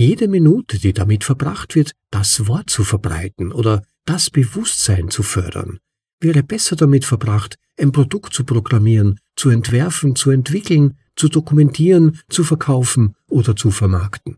[0.00, 5.80] Jede Minute, die damit verbracht wird, das Wort zu verbreiten oder das Bewusstsein zu fördern,
[6.20, 12.44] wäre besser damit verbracht, ein Produkt zu programmieren, zu entwerfen, zu entwickeln, zu dokumentieren, zu
[12.44, 14.36] verkaufen oder zu vermarkten.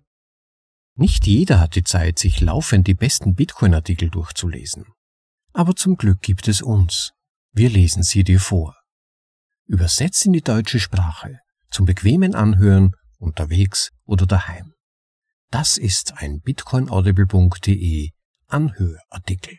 [0.97, 4.87] Nicht jeder hat die Zeit, sich laufend die besten Bitcoin-Artikel durchzulesen.
[5.53, 7.13] Aber zum Glück gibt es uns.
[7.53, 8.77] Wir lesen sie dir vor.
[9.67, 11.41] Übersetzt in die deutsche Sprache,
[11.71, 14.73] zum bequemen Anhören, unterwegs oder daheim.
[15.53, 18.11] Das ist ein bitcoinaudible.de
[18.47, 19.59] Anhörartikel.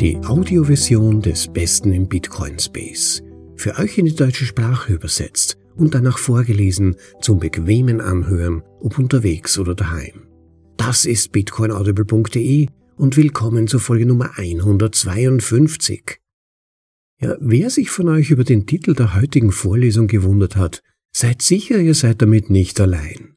[0.00, 3.22] Die Audioversion des Besten im Bitcoin Space.
[3.54, 9.56] Für euch in die deutsche Sprache übersetzt und danach vorgelesen zum bequemen Anhören, ob unterwegs
[9.56, 10.26] oder daheim.
[10.76, 16.18] Das ist bitcoinaudible.de und willkommen zur Folge Nummer 152.
[17.20, 21.78] Ja, wer sich von euch über den Titel der heutigen Vorlesung gewundert hat, seid sicher,
[21.78, 23.34] ihr seid damit nicht allein.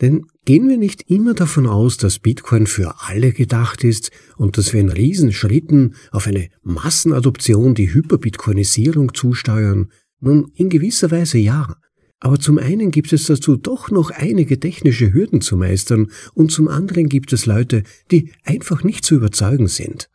[0.00, 4.72] Denn gehen wir nicht immer davon aus, dass Bitcoin für alle gedacht ist und dass
[4.72, 9.90] wir in Riesenschritten auf eine Massenadoption, die Hyperbitcoinisierung zusteuern?
[10.20, 11.76] Nun, in gewisser Weise ja.
[12.24, 16.68] Aber zum einen gibt es dazu doch noch einige technische Hürden zu meistern und zum
[16.68, 20.08] anderen gibt es Leute, die einfach nicht zu überzeugen sind.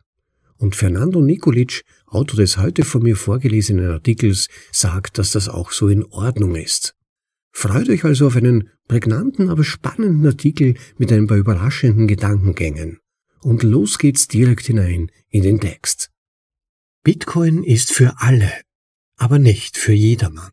[0.56, 5.88] Und Fernando Nikolic, Autor des heute von mir vorgelesenen Artikels, sagt, dass das auch so
[5.88, 6.94] in Ordnung ist.
[7.50, 13.00] Freut euch also auf einen prägnanten, aber spannenden Artikel mit ein paar überraschenden Gedankengängen.
[13.42, 16.10] Und los geht's direkt hinein in den Text.
[17.04, 18.50] Bitcoin ist für alle,
[19.18, 20.52] aber nicht für jedermann.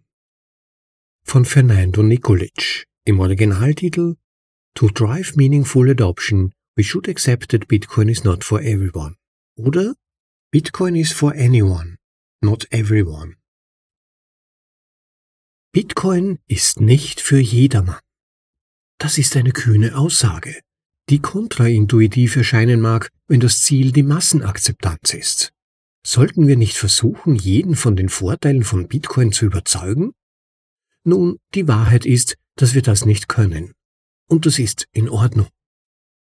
[1.28, 4.16] Von Fernando Nikolic im Originaltitel
[4.76, 9.16] To drive meaningful adoption, we should accept that Bitcoin is not for everyone.
[9.58, 9.96] Oder
[10.53, 11.98] Bitcoin is for anyone,
[12.42, 13.36] not everyone.
[15.73, 18.00] Bitcoin ist nicht für jedermann.
[18.97, 20.62] Das ist eine kühne Aussage,
[21.09, 25.52] die kontraintuitiv erscheinen mag, wenn das Ziel die Massenakzeptanz ist.
[26.06, 30.14] Sollten wir nicht versuchen, jeden von den Vorteilen von Bitcoin zu überzeugen?
[31.05, 33.73] Nun, die Wahrheit ist, dass wir das nicht können.
[34.27, 35.47] Und das ist in Ordnung.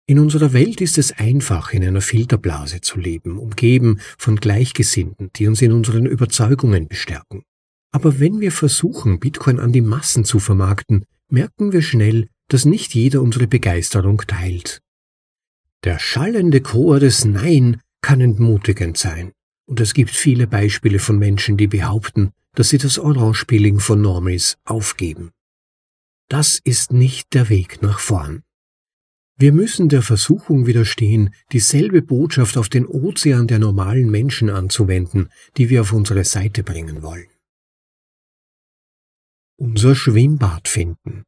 [0.06, 5.46] In unserer Welt ist es einfach, in einer Filterblase zu leben, umgeben von Gleichgesinnten, die
[5.46, 7.44] uns in unseren Überzeugungen bestärken.
[7.92, 12.94] Aber wenn wir versuchen, Bitcoin an die Massen zu vermarkten, merken wir schnell, dass nicht
[12.94, 14.80] jeder unsere Begeisterung teilt.
[15.84, 19.30] Der schallende Chor des Nein kann entmutigend sein,
[19.66, 24.56] und es gibt viele Beispiele von Menschen, die behaupten, dass sie das Orange-Peeling von Normis
[24.64, 25.30] aufgeben.
[26.28, 28.42] Das ist nicht der Weg nach vorn.
[29.36, 35.70] Wir müssen der Versuchung widerstehen, dieselbe Botschaft auf den Ozean der normalen Menschen anzuwenden, die
[35.70, 37.26] wir auf unsere Seite bringen wollen
[39.62, 41.22] unser Schwimmbad finden.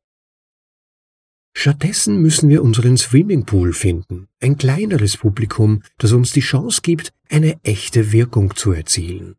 [1.56, 7.60] Stattdessen müssen wir unseren Swimmingpool finden, ein kleineres Publikum, das uns die Chance gibt, eine
[7.62, 9.36] echte Wirkung zu erzielen.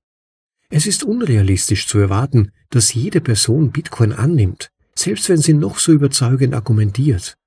[0.70, 5.92] Es ist unrealistisch zu erwarten, dass jede Person Bitcoin annimmt, selbst wenn sie noch so
[5.92, 7.38] überzeugend argumentiert.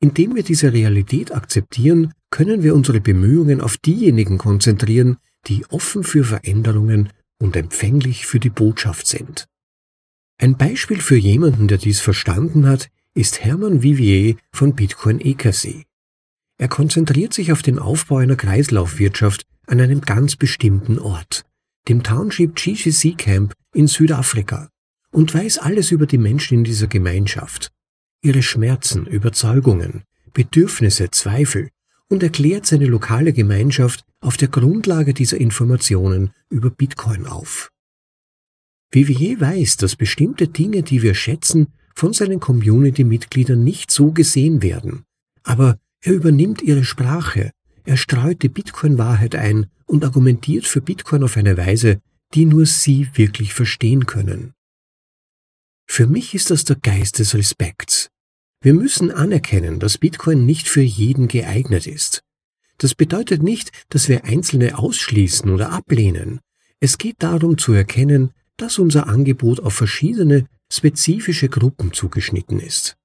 [0.00, 6.24] Indem wir diese Realität akzeptieren, können wir unsere Bemühungen auf diejenigen konzentrieren, die offen für
[6.24, 9.46] Veränderungen und empfänglich für die Botschaft sind.
[10.38, 15.84] Ein Beispiel für jemanden, der dies verstanden hat, ist Hermann Vivier von Bitcoin EKC.
[16.58, 21.44] Er konzentriert sich auf den Aufbau einer Kreislaufwirtschaft an einem ganz bestimmten Ort,
[21.88, 24.68] dem Township GCC Camp in Südafrika,
[25.12, 27.72] und weiß alles über die Menschen in dieser Gemeinschaft,
[28.22, 30.02] ihre Schmerzen, Überzeugungen,
[30.32, 31.70] Bedürfnisse, Zweifel
[32.08, 37.70] und erklärt seine lokale Gemeinschaft auf der Grundlage dieser Informationen über Bitcoin auf.
[38.90, 45.04] Vivier weiß, dass bestimmte Dinge, die wir schätzen, von seinen Community-Mitgliedern nicht so gesehen werden.
[45.42, 47.52] Aber er übernimmt ihre Sprache,
[47.84, 52.00] er streut die Bitcoin-Wahrheit ein und argumentiert für Bitcoin auf eine Weise,
[52.34, 54.52] die nur sie wirklich verstehen können.
[55.86, 58.10] Für mich ist das der Geist des Respekts.
[58.60, 62.22] Wir müssen anerkennen, dass Bitcoin nicht für jeden geeignet ist.
[62.78, 66.40] Das bedeutet nicht, dass wir Einzelne ausschließen oder ablehnen.
[66.80, 72.96] Es geht darum zu erkennen, dass unser Angebot auf verschiedene spezifische Gruppen zugeschnitten ist.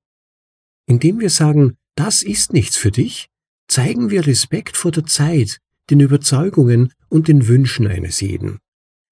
[0.88, 3.28] Indem wir sagen, das ist nichts für dich,
[3.68, 8.60] zeigen wir Respekt vor der Zeit, den Überzeugungen und den Wünschen eines jeden.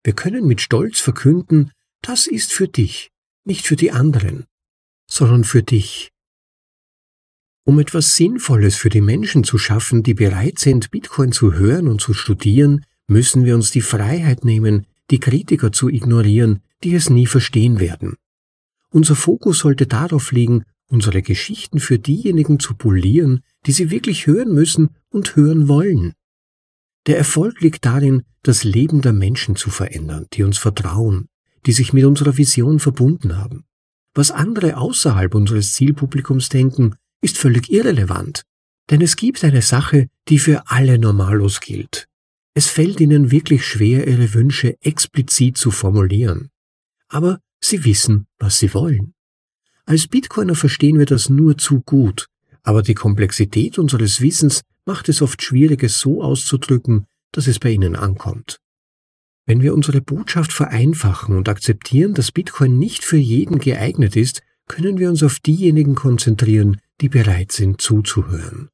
[0.03, 1.71] Wir können mit Stolz verkünden,
[2.01, 3.11] das ist für dich,
[3.43, 4.45] nicht für die anderen,
[5.09, 6.11] sondern für dich.
[7.65, 12.01] Um etwas Sinnvolles für die Menschen zu schaffen, die bereit sind, Bitcoin zu hören und
[12.01, 17.25] zu studieren, müssen wir uns die Freiheit nehmen, die Kritiker zu ignorieren, die es nie
[17.25, 18.15] verstehen werden.
[18.91, 24.53] Unser Fokus sollte darauf liegen, unsere Geschichten für diejenigen zu polieren, die sie wirklich hören
[24.53, 26.13] müssen und hören wollen.
[27.09, 31.27] Der Erfolg liegt darin, das Leben der Menschen zu verändern, die uns vertrauen,
[31.65, 33.65] die sich mit unserer Vision verbunden haben.
[34.13, 38.43] Was andere außerhalb unseres Zielpublikums denken, ist völlig irrelevant,
[38.91, 42.05] denn es gibt eine Sache, die für alle normalos gilt.
[42.53, 46.51] Es fällt ihnen wirklich schwer, ihre Wünsche explizit zu formulieren.
[47.07, 49.15] Aber sie wissen, was sie wollen.
[49.87, 52.27] Als Bitcoiner verstehen wir das nur zu gut,
[52.61, 57.69] aber die Komplexität unseres Wissens macht es oft schwierig, es so auszudrücken, dass es bei
[57.69, 58.59] ihnen ankommt.
[59.45, 64.97] Wenn wir unsere Botschaft vereinfachen und akzeptieren, dass Bitcoin nicht für jeden geeignet ist, können
[64.97, 68.69] wir uns auf diejenigen konzentrieren, die bereit sind zuzuhören.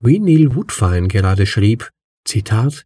[0.00, 1.88] Wie Neil Woodfine gerade schrieb,
[2.24, 2.84] Zitat,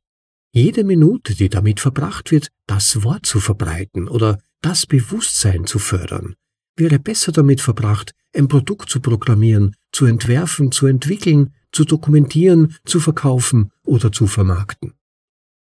[0.52, 6.34] jede Minute, die damit verbracht wird, das Wort zu verbreiten oder das Bewusstsein zu fördern,
[6.76, 13.00] wäre besser damit verbracht, ein Produkt zu programmieren, zu entwerfen, zu entwickeln, zu dokumentieren, zu
[13.00, 14.94] verkaufen oder zu vermarkten.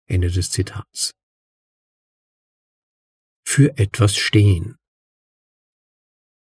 [0.06, 1.12] Ende des Zitats.
[3.44, 4.76] Für etwas stehen.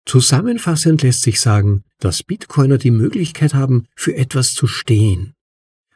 [0.05, 5.33] Zusammenfassend lässt sich sagen, dass Bitcoiner die Möglichkeit haben, für etwas zu stehen.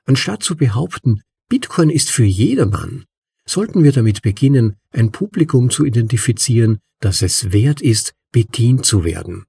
[0.06, 3.06] Anstatt zu behaupten, Bitcoin ist für jedermann,
[3.46, 9.46] sollten wir damit beginnen, ein Publikum zu identifizieren, das es wert ist, bedient zu werden.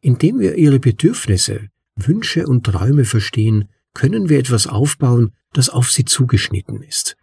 [0.00, 6.04] Indem wir ihre Bedürfnisse, Wünsche und Träume verstehen, können wir etwas aufbauen, das auf sie
[6.04, 7.16] zugeschnitten ist.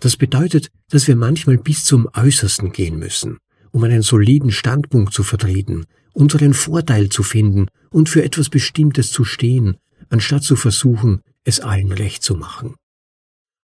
[0.00, 3.38] Das bedeutet, dass wir manchmal bis zum Äußersten gehen müssen,
[3.72, 9.24] um einen soliden Standpunkt zu vertreten, unseren Vorteil zu finden und für etwas Bestimmtes zu
[9.24, 9.76] stehen,
[10.08, 12.74] anstatt zu versuchen, es allen recht zu machen.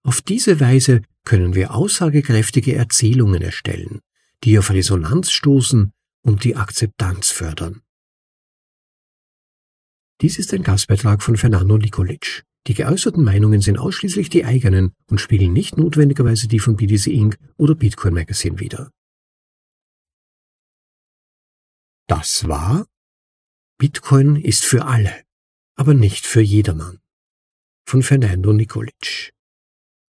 [0.02, 4.00] Auf diese Weise können wir aussagekräftige Erzählungen erstellen,
[4.42, 5.92] die auf Resonanz stoßen
[6.22, 7.80] und die Akzeptanz fördern.
[10.20, 12.44] Dies ist ein Gastbeitrag von Fernando Nikolic.
[12.66, 17.38] Die geäußerten Meinungen sind ausschließlich die eigenen und spiegeln nicht notwendigerweise die von BTC Inc.
[17.56, 18.90] oder Bitcoin Magazine wider.
[22.06, 22.86] Das war
[23.78, 25.24] Bitcoin ist für alle,
[25.76, 27.00] aber nicht für jedermann.
[27.86, 29.33] Von Fernando Nikolic.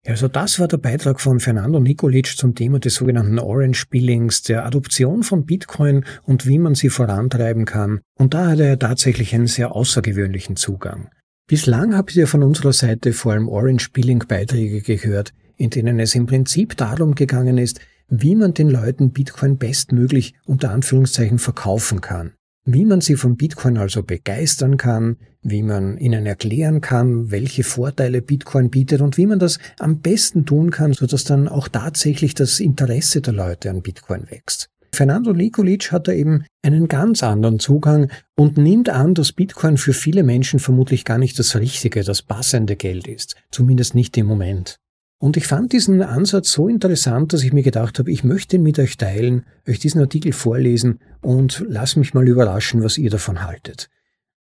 [0.07, 4.65] Also das war der Beitrag von Fernando Nikolic zum Thema des sogenannten Orange Billings, der
[4.65, 8.01] Adoption von Bitcoin und wie man sie vorantreiben kann.
[8.17, 11.11] Und da hat er tatsächlich einen sehr außergewöhnlichen Zugang.
[11.49, 16.15] Bislang habt ihr von unserer Seite vor allem Orange Billing Beiträge gehört, in denen es
[16.15, 22.36] im Prinzip darum gegangen ist, wie man den Leuten Bitcoin bestmöglich unter Anführungszeichen verkaufen kann
[22.67, 28.21] wie man sie von Bitcoin also begeistern kann, wie man ihnen erklären kann, welche Vorteile
[28.21, 32.59] Bitcoin bietet und wie man das am besten tun kann, sodass dann auch tatsächlich das
[32.59, 34.69] Interesse der Leute an Bitcoin wächst.
[34.93, 39.93] Fernando Nikolic hat da eben einen ganz anderen Zugang und nimmt an, dass Bitcoin für
[39.93, 43.37] viele Menschen vermutlich gar nicht das richtige, das passende Geld ist.
[43.51, 44.79] Zumindest nicht im Moment.
[45.19, 48.63] Und ich fand diesen Ansatz so interessant, dass ich mir gedacht habe, ich möchte ihn
[48.63, 53.43] mit euch teilen, euch diesen Artikel vorlesen und lasst mich mal überraschen, was ihr davon
[53.43, 53.89] haltet.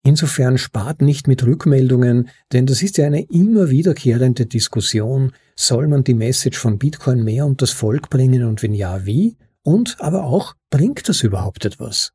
[0.04, 5.32] Insofern spart nicht mit Rückmeldungen, denn das ist ja eine immer wiederkehrende Diskussion.
[5.56, 9.38] Soll man die Message von Bitcoin mehr und das Volk bringen und wenn ja, wie?
[9.64, 12.12] Und aber auch, bringt das überhaupt etwas?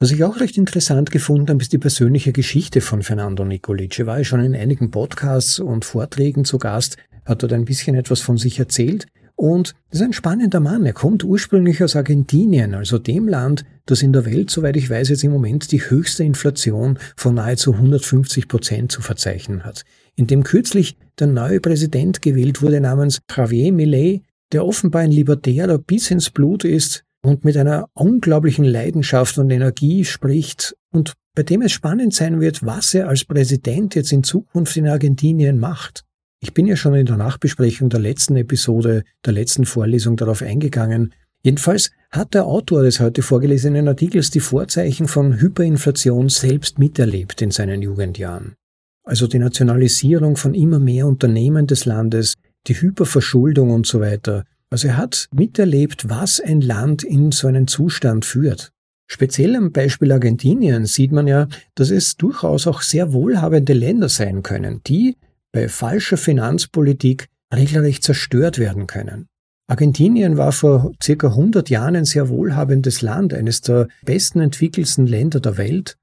[0.00, 4.06] Was ich auch recht interessant gefunden habe, ist die persönliche Geschichte von Fernando Nicolici.
[4.06, 6.96] War ja schon in einigen Podcasts und Vorträgen zu Gast,
[7.28, 9.06] hat dort ein bisschen etwas von sich erzählt
[9.40, 10.84] und das ist ein spannender Mann.
[10.84, 15.10] Er kommt ursprünglich aus Argentinien, also dem Land, das in der Welt, soweit ich weiß,
[15.10, 19.84] jetzt im Moment die höchste Inflation von nahezu 150 Prozent zu verzeichnen hat.
[20.16, 25.78] In dem kürzlich der neue Präsident gewählt wurde namens Javier Millet, der offenbar ein Libertärer
[25.78, 31.62] bis ins Blut ist und mit einer unglaublichen Leidenschaft und Energie spricht und bei dem
[31.62, 36.04] es spannend sein wird, was er als Präsident jetzt in Zukunft in Argentinien macht.
[36.40, 41.12] Ich bin ja schon in der Nachbesprechung der letzten Episode, der letzten Vorlesung darauf eingegangen.
[41.42, 47.50] Jedenfalls hat der Autor des heute vorgelesenen Artikels die Vorzeichen von Hyperinflation selbst miterlebt in
[47.50, 48.54] seinen Jugendjahren.
[49.02, 52.34] Also die Nationalisierung von immer mehr Unternehmen des Landes,
[52.68, 54.44] die Hyperverschuldung und so weiter.
[54.70, 58.70] Also er hat miterlebt, was ein Land in so einen Zustand führt.
[59.10, 64.42] Speziell am Beispiel Argentinien sieht man ja, dass es durchaus auch sehr wohlhabende Länder sein
[64.42, 65.16] können, die
[65.58, 69.26] bei falscher Finanzpolitik regelrecht zerstört werden können.
[69.68, 75.40] Argentinien war vor circa 100 Jahren ein sehr wohlhabendes Land, eines der besten entwickelsten Länder
[75.40, 75.96] der Welt.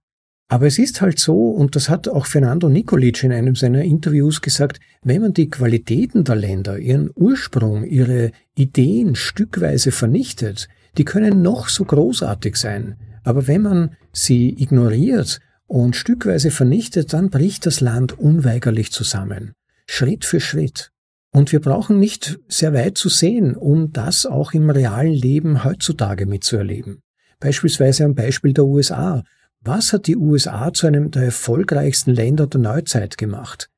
[0.50, 4.41] Aber es ist halt so, und das hat auch Fernando Nikolic in einem seiner Interviews
[4.41, 11.41] gesagt, wenn man die Qualitäten der Länder, ihren Ursprung, ihre Ideen stückweise vernichtet, die können
[11.41, 12.97] noch so großartig sein.
[13.24, 19.53] Aber wenn man sie ignoriert und stückweise vernichtet, dann bricht das Land unweigerlich zusammen.
[19.88, 20.91] Schritt für Schritt.
[21.31, 26.25] Und wir brauchen nicht sehr weit zu sehen, um das auch im realen Leben heutzutage
[26.25, 27.01] mitzuerleben.
[27.39, 29.24] Beispielsweise am Beispiel der USA.
[29.60, 33.69] Was hat die USA zu einem der erfolgreichsten Länder der Neuzeit gemacht?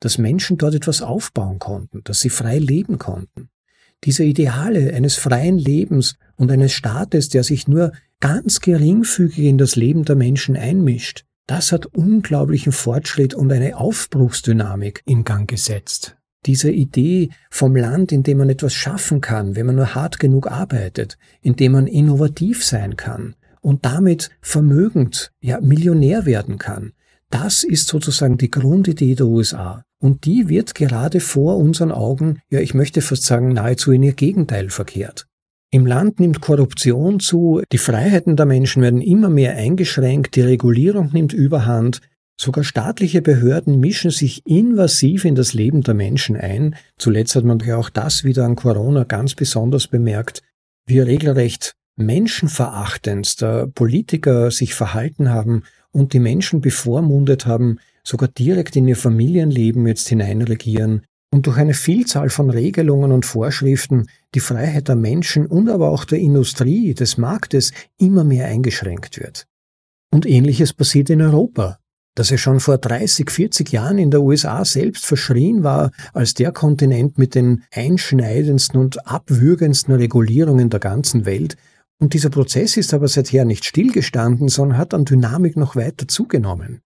[0.00, 3.48] Dass Menschen dort etwas aufbauen konnten, dass sie frei leben konnten.
[4.02, 9.76] Diese Ideale eines freien Lebens und eines Staates, der sich nur ganz geringfügig in das
[9.76, 16.16] Leben der Menschen einmischt, das hat unglaublichen Fortschritt und eine Aufbruchsdynamik in Gang gesetzt.
[16.46, 20.50] Diese Idee vom Land, in dem man etwas schaffen kann, wenn man nur hart genug
[20.50, 26.92] arbeitet, in dem man innovativ sein kann und damit vermögend, ja, Millionär werden kann,
[27.30, 29.84] das ist sozusagen die Grundidee der USA.
[29.98, 34.12] Und die wird gerade vor unseren Augen, ja, ich möchte fast sagen, nahezu in ihr
[34.12, 35.26] Gegenteil verkehrt.
[35.74, 41.10] Im Land nimmt Korruption zu, die Freiheiten der Menschen werden immer mehr eingeschränkt, die Regulierung
[41.12, 42.00] nimmt überhand,
[42.40, 46.76] sogar staatliche Behörden mischen sich invasiv in das Leben der Menschen ein.
[46.96, 50.42] Zuletzt hat man ja auch das wieder an Corona ganz besonders bemerkt,
[50.86, 58.86] wie regelrecht menschenverachtendster Politiker sich verhalten haben und die Menschen bevormundet haben, sogar direkt in
[58.86, 61.02] ihr Familienleben jetzt hineinregieren,
[61.34, 66.04] und durch eine Vielzahl von Regelungen und Vorschriften die Freiheit der Menschen und aber auch
[66.04, 69.46] der Industrie, des Marktes immer mehr eingeschränkt wird.
[70.12, 71.78] Und ähnliches passiert in Europa,
[72.14, 76.52] das ja schon vor 30, 40 Jahren in der USA selbst verschrien war als der
[76.52, 81.56] Kontinent mit den einschneidendsten und abwürgendsten Regulierungen der ganzen Welt.
[81.98, 86.80] Und dieser Prozess ist aber seither nicht stillgestanden, sondern hat an Dynamik noch weiter zugenommen.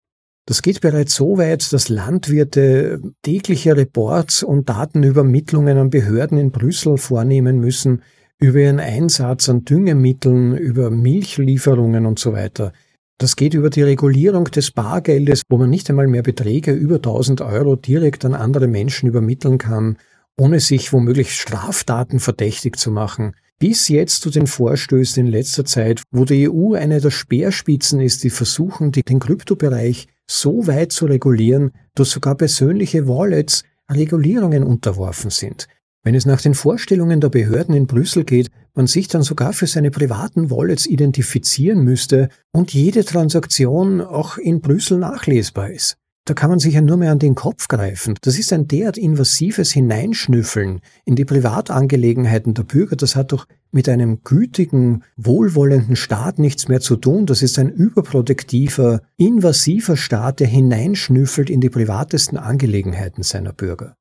[0.48, 6.98] Das geht bereits so weit, dass Landwirte tägliche Reports und Datenübermittlungen an Behörden in Brüssel
[6.98, 8.02] vornehmen müssen
[8.40, 12.72] über ihren Einsatz an Düngemitteln, über Milchlieferungen und so weiter.
[13.18, 17.42] Das geht über die Regulierung des Bargeldes, wo man nicht einmal mehr Beträge über 1000
[17.42, 19.98] Euro direkt an andere Menschen übermitteln kann,
[20.38, 23.36] ohne sich womöglich Straftaten verdächtig zu machen.
[23.60, 28.24] Bis jetzt zu den Vorstößen in letzter Zeit, wo die EU eine der Speerspitzen ist,
[28.24, 35.68] die versuchen, den Kryptobereich so weit zu regulieren, dass sogar persönliche Wallets Regulierungen unterworfen sind.
[36.04, 39.68] Wenn es nach den Vorstellungen der Behörden in Brüssel geht, man sich dann sogar für
[39.68, 45.98] seine privaten Wallets identifizieren müsste und jede Transaktion auch in Brüssel nachlesbar ist.
[46.28, 48.16] Da kann man sich ja nur mehr an den Kopf greifen.
[48.22, 52.98] Das ist ein derart invasives Hineinschnüffeln in die Privatangelegenheiten der Bürger.
[52.98, 57.28] Das hat doch mit einem gütigen, wohlwollenden Staat nichts mehr zu tun.
[57.28, 63.96] Das ist ein überprotektiver, invasiver Staat, der hineinschnüffelt in die privatesten Angelegenheiten seiner Bürger.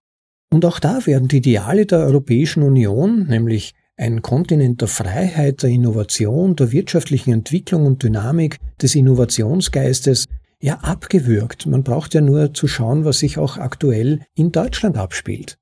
[0.52, 5.70] Und auch da werden die Ideale der Europäischen Union, nämlich ein Kontinent der Freiheit, der
[5.70, 10.26] Innovation, der wirtschaftlichen Entwicklung und Dynamik, des Innovationsgeistes,
[10.60, 11.66] ja abgewürgt.
[11.66, 15.58] Man braucht ja nur zu schauen, was sich auch aktuell in Deutschland abspielt.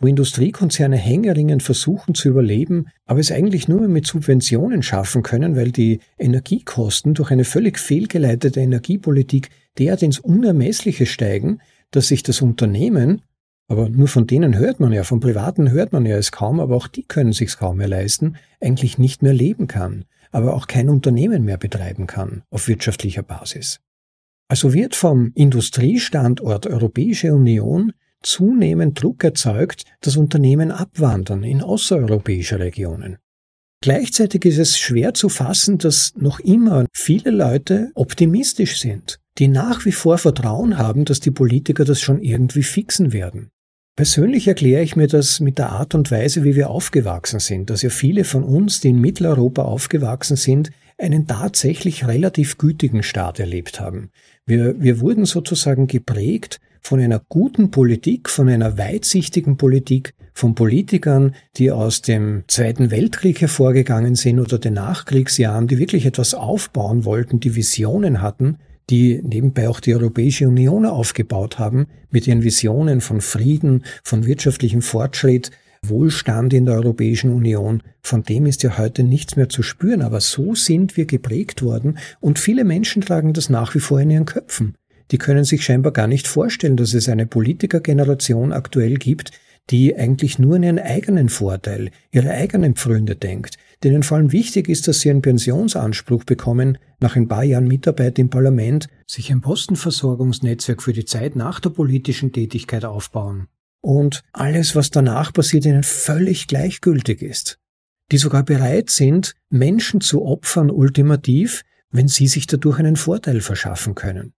[0.00, 5.72] Wo Industriekonzerne hängeringend versuchen zu überleben, aber es eigentlich nur mit Subventionen schaffen können, weil
[5.72, 13.22] die Energiekosten durch eine völlig fehlgeleitete Energiepolitik derart ins Unermessliche steigen, dass sich das Unternehmen,
[13.66, 16.76] aber nur von denen hört man ja, von Privaten hört man ja es kaum, aber
[16.76, 20.88] auch die können sich's kaum mehr leisten, eigentlich nicht mehr leben kann, aber auch kein
[20.88, 23.80] Unternehmen mehr betreiben kann auf wirtschaftlicher Basis.
[24.48, 33.18] Also wird vom Industriestandort Europäische Union zunehmend Druck erzeugt, dass Unternehmen abwandern in außereuropäische Regionen.
[33.80, 39.84] Gleichzeitig ist es schwer zu fassen, dass noch immer viele Leute optimistisch sind, die nach
[39.84, 43.50] wie vor Vertrauen haben, dass die Politiker das schon irgendwie fixen werden.
[43.98, 47.82] Persönlich erkläre ich mir das mit der Art und Weise, wie wir aufgewachsen sind, dass
[47.82, 53.80] ja viele von uns, die in Mitteleuropa aufgewachsen sind, einen tatsächlich relativ gütigen Staat erlebt
[53.80, 54.10] haben.
[54.46, 61.34] Wir, wir wurden sozusagen geprägt von einer guten Politik, von einer weitsichtigen Politik, von Politikern,
[61.56, 67.40] die aus dem Zweiten Weltkrieg hervorgegangen sind oder den Nachkriegsjahren, die wirklich etwas aufbauen wollten,
[67.40, 68.58] die Visionen hatten,
[68.90, 74.82] die nebenbei auch die Europäische Union aufgebaut haben, mit ihren Visionen von Frieden, von wirtschaftlichem
[74.82, 75.50] Fortschritt,
[75.82, 80.20] Wohlstand in der Europäischen Union, von dem ist ja heute nichts mehr zu spüren, aber
[80.20, 84.24] so sind wir geprägt worden und viele Menschen tragen das nach wie vor in ihren
[84.24, 84.74] Köpfen.
[85.10, 89.32] Die können sich scheinbar gar nicht vorstellen, dass es eine Politikergeneration aktuell gibt,
[89.70, 94.68] die eigentlich nur an ihren eigenen Vorteil, ihre eigenen Pfründe denkt, denen vor allem wichtig
[94.68, 99.40] ist, dass sie einen Pensionsanspruch bekommen, nach ein paar Jahren Mitarbeit im Parlament, sich ein
[99.40, 103.48] Postenversorgungsnetzwerk für die Zeit nach der politischen Tätigkeit aufbauen.
[103.80, 107.58] Und alles, was danach passiert, ihnen völlig gleichgültig ist.
[108.10, 113.94] Die sogar bereit sind, Menschen zu opfern ultimativ, wenn sie sich dadurch einen Vorteil verschaffen
[113.94, 114.32] können.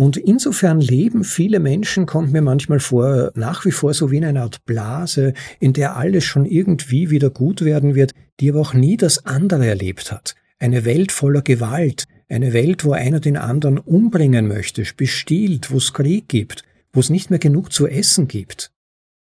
[0.00, 4.24] Und insofern leben viele Menschen, kommt mir manchmal vor, nach wie vor so wie in
[4.24, 8.72] einer Art Blase, in der alles schon irgendwie wieder gut werden wird, die aber auch
[8.72, 10.36] nie das andere erlebt hat.
[10.58, 15.92] Eine Welt voller Gewalt, eine Welt, wo einer den anderen umbringen möchte, bestiehlt, wo es
[15.92, 16.64] Krieg gibt,
[16.94, 18.72] wo es nicht mehr genug zu essen gibt.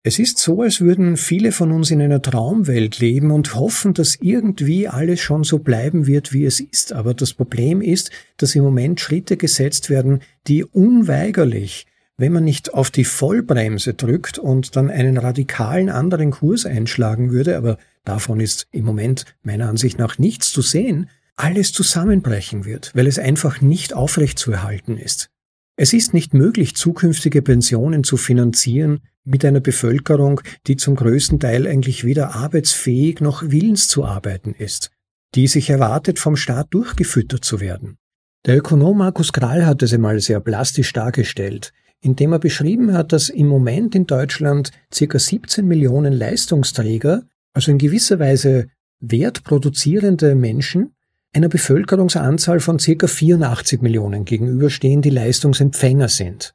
[0.06, 4.14] Es ist so, als würden viele von uns in einer Traumwelt leben und hoffen, dass
[4.14, 6.92] irgendwie alles schon so bleiben wird, wie es ist.
[6.92, 11.86] Aber das Problem ist, dass im Moment Schritte gesetzt werden, die unweigerlich,
[12.18, 17.56] wenn man nicht auf die Vollbremse drückt und dann einen radikalen anderen Kurs einschlagen würde,
[17.56, 23.08] aber davon ist im Moment meiner Ansicht nach nichts zu sehen, alles zusammenbrechen wird, weil
[23.08, 25.30] es einfach nicht aufrechtzuerhalten ist.
[25.74, 31.66] Es ist nicht möglich, zukünftige Pensionen zu finanzieren mit einer Bevölkerung, die zum größten Teil
[31.66, 34.90] eigentlich weder arbeitsfähig noch willens zu arbeiten ist,
[35.34, 37.98] die sich erwartet, vom Staat durchgefüttert zu werden.
[38.46, 43.28] Der Ökonom Markus Krall hat es einmal sehr plastisch dargestellt, indem er beschrieben hat, dass
[43.28, 45.18] im Moment in Deutschland ca.
[45.18, 48.68] 17 Millionen Leistungsträger, also in gewisser Weise
[49.00, 50.94] wertproduzierende Menschen,
[51.32, 53.06] einer Bevölkerungsanzahl von ca.
[53.06, 56.54] 84 Millionen gegenüberstehen, die Leistungsempfänger sind.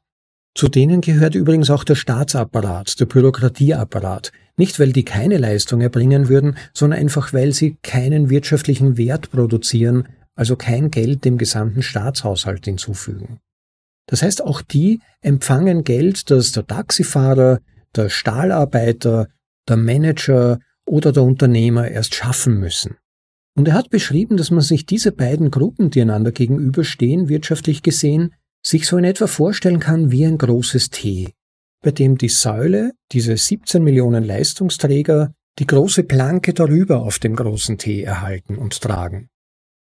[0.54, 6.28] Zu denen gehört übrigens auch der Staatsapparat, der Bürokratieapparat, nicht weil die keine Leistung erbringen
[6.28, 12.64] würden, sondern einfach weil sie keinen wirtschaftlichen Wert produzieren, also kein Geld dem gesamten Staatshaushalt
[12.66, 13.38] hinzufügen.
[14.06, 17.60] Das heißt, auch die empfangen Geld, das der Taxifahrer,
[17.96, 19.28] der Stahlarbeiter,
[19.68, 22.96] der Manager oder der Unternehmer erst schaffen müssen.
[23.54, 28.34] Und er hat beschrieben, dass man sich diese beiden Gruppen, die einander gegenüberstehen, wirtschaftlich gesehen,
[28.64, 31.32] sich so in etwa vorstellen kann wie ein großes T,
[31.82, 37.78] bei dem die Säule, diese 17 Millionen Leistungsträger, die große Planke darüber auf dem großen
[37.78, 39.28] T erhalten und tragen.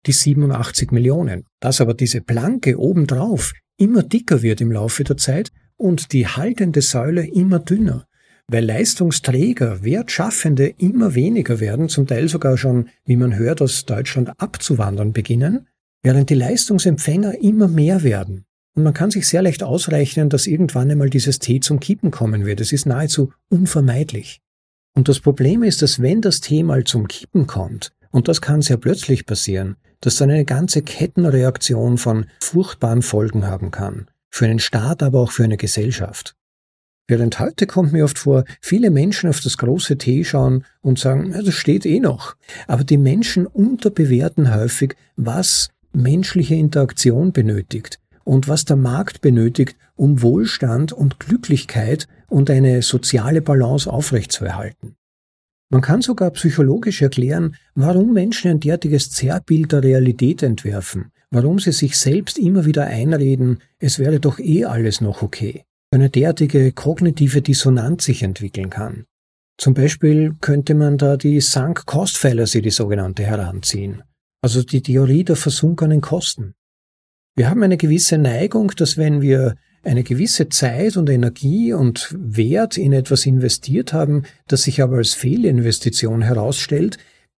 [0.06, 1.46] Die 87 Millionen.
[1.60, 6.82] Dass aber diese Planke obendrauf immer dicker wird im Laufe der Zeit und die haltende
[6.82, 8.06] Säule immer dünner
[8.50, 14.32] weil Leistungsträger, Wertschaffende immer weniger werden, zum Teil sogar schon, wie man hört, aus Deutschland
[14.38, 15.68] abzuwandern beginnen,
[16.02, 18.46] während die Leistungsempfänger immer mehr werden.
[18.76, 22.46] Und man kann sich sehr leicht ausrechnen, dass irgendwann einmal dieses T zum Kippen kommen
[22.46, 22.62] wird.
[22.62, 24.42] Es ist nahezu unvermeidlich.
[24.96, 28.62] Und das Problem ist, dass wenn das T mal zum Kippen kommt, und das kann
[28.62, 34.10] sehr plötzlich passieren, dass dann eine ganze Kettenreaktion von furchtbaren Folgen haben kann.
[34.30, 36.36] Für einen Staat, aber auch für eine Gesellschaft.
[37.08, 41.32] Während heute kommt mir oft vor, viele Menschen auf das große T schauen und sagen,
[41.32, 42.36] das steht eh noch.
[42.68, 47.99] Aber die Menschen unterbewerten häufig, was menschliche Interaktion benötigt
[48.30, 54.96] und was der Markt benötigt, um Wohlstand und Glücklichkeit und eine soziale Balance aufrechtzuerhalten.
[55.72, 61.72] Man kann sogar psychologisch erklären, warum Menschen ein derartiges Zerrbild der Realität entwerfen, warum sie
[61.72, 67.42] sich selbst immer wieder einreden, es wäre doch eh alles noch okay eine derartige kognitive
[67.42, 69.06] Dissonanz sich entwickeln kann.
[69.58, 74.04] Zum Beispiel könnte man da die Sunk Cost Fallacy, die sogenannte, heranziehen.
[74.42, 76.54] Also die Theorie der versunkenen Kosten.
[77.40, 82.78] Wir haben eine gewisse Neigung, dass wenn wir eine gewisse Zeit und Energie und Wert
[82.78, 86.98] in etwas investiert haben, das sich aber als Fehlinvestition herausstellt,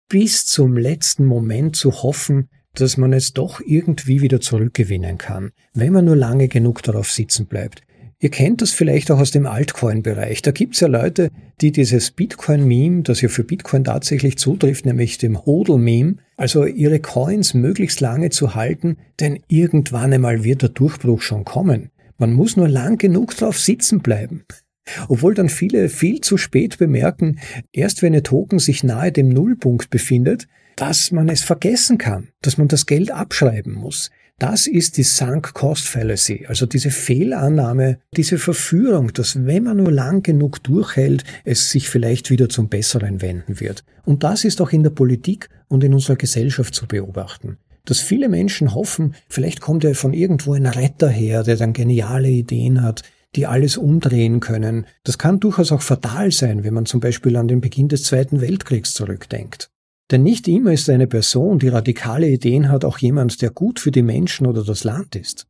[0.09, 5.93] bis zum letzten Moment zu hoffen, dass man es doch irgendwie wieder zurückgewinnen kann, wenn
[5.93, 7.83] man nur lange genug darauf sitzen bleibt.
[8.23, 10.43] Ihr kennt das vielleicht auch aus dem Altcoin-Bereich.
[10.43, 11.29] Da gibt's ja Leute,
[11.59, 17.55] die dieses Bitcoin-Meme, das ja für Bitcoin tatsächlich zutrifft, nämlich dem Hodl-Meme, also ihre Coins
[17.55, 21.89] möglichst lange zu halten, denn irgendwann einmal wird der Durchbruch schon kommen.
[22.19, 24.43] Man muss nur lang genug drauf sitzen bleiben.
[25.07, 27.39] Obwohl dann viele viel zu spät bemerken,
[27.71, 32.59] erst wenn ihr Token sich nahe dem Nullpunkt befindet, dass man es vergessen kann, dass
[32.59, 34.11] man das Geld abschreiben muss.
[34.41, 39.91] Das ist die Sunk Cost Fallacy, also diese Fehlannahme, diese Verführung, dass wenn man nur
[39.91, 43.83] lang genug durchhält, es sich vielleicht wieder zum Besseren wenden wird.
[44.03, 47.59] Und das ist auch in der Politik und in unserer Gesellschaft zu beobachten.
[47.85, 52.29] Dass viele Menschen hoffen, vielleicht kommt ja von irgendwo ein Retter her, der dann geniale
[52.29, 53.03] Ideen hat,
[53.35, 54.87] die alles umdrehen können.
[55.03, 58.41] Das kann durchaus auch fatal sein, wenn man zum Beispiel an den Beginn des Zweiten
[58.41, 59.70] Weltkriegs zurückdenkt.
[60.11, 63.91] Denn nicht immer ist eine Person, die radikale Ideen hat, auch jemand, der gut für
[63.91, 65.47] die Menschen oder das Land ist.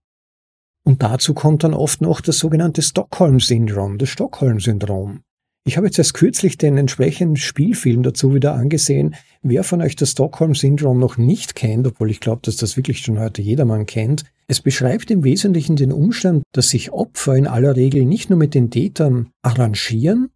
[0.83, 5.21] Und dazu kommt dann oft noch das sogenannte Stockholm-Syndrom, das Stockholm-Syndrom.
[5.63, 9.15] Ich habe jetzt erst kürzlich den entsprechenden Spielfilm dazu wieder angesehen.
[9.43, 13.19] Wer von euch das Stockholm-Syndrom noch nicht kennt, obwohl ich glaube, dass das wirklich schon
[13.19, 18.05] heute jedermann kennt, es beschreibt im Wesentlichen den Umstand, dass sich Opfer in aller Regel
[18.05, 20.29] nicht nur mit den Tätern arrangieren,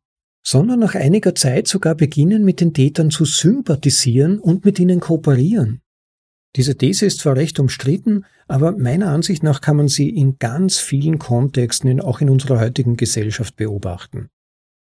[0.46, 5.82] sondern nach einiger Zeit sogar beginnen, mit den Tätern zu sympathisieren und mit ihnen kooperieren.
[6.56, 10.78] Diese These ist zwar recht umstritten, aber meiner Ansicht nach kann man sie in ganz
[10.78, 14.30] vielen Kontexten, auch in unserer heutigen Gesellschaft beobachten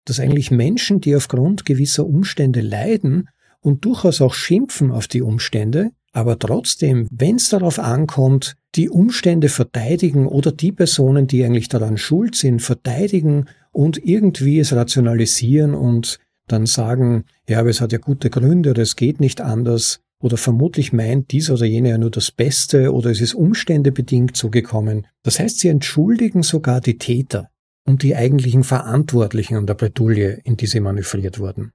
[0.06, 3.30] dass eigentlich Menschen, die aufgrund gewisser Umstände leiden
[3.62, 9.50] und durchaus auch schimpfen auf die Umstände, aber trotzdem, wenn es darauf ankommt, die Umstände
[9.50, 16.20] verteidigen oder die Personen, die eigentlich daran schuld sind, verteidigen und irgendwie es rationalisieren und
[16.48, 20.94] dann sagen, ja, aber es hat ja gute Gründe, das geht nicht anders, oder vermutlich
[20.94, 25.06] meint dies oder jene ja nur das Beste oder es ist umständebedingt so gekommen.
[25.22, 27.50] Das heißt, sie entschuldigen sogar die Täter
[27.86, 31.74] und die eigentlichen Verantwortlichen an der Bretouille, in die sie manövriert wurden.